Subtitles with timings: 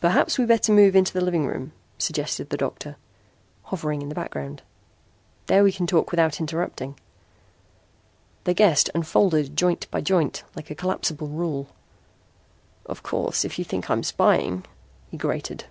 [0.00, 2.96] "Perhaps we'd better move into the living room," suggested the doctor,
[3.64, 4.62] hovering in the background.
[5.46, 6.98] "There we can talk without interrupting."
[8.44, 11.68] Their guest unfolded joint by joint like a collapsible rule.
[12.86, 14.64] "Of course, if you think I'm spying,"
[15.10, 15.66] he grated.